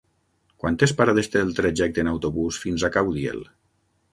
Quantes 0.63 0.93
parades 1.01 1.29
té 1.35 1.43
el 1.47 1.53
trajecte 1.59 2.03
en 2.05 2.09
autobús 2.13 2.59
fins 2.65 2.87
a 2.89 2.93
Caudiel? 2.97 3.45